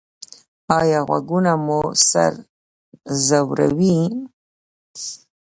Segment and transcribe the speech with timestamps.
[0.79, 2.33] ایا غږونه مو سر
[3.25, 3.97] ځوروي؟